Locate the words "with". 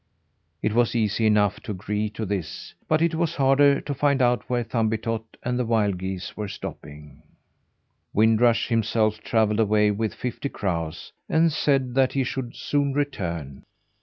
9.91-10.15